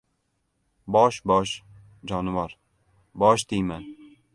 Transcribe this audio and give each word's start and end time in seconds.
—Bosh-bosh, 0.95 1.53
jonivor, 2.13 2.57
bosh 3.23 3.45
deyman! 3.53 3.87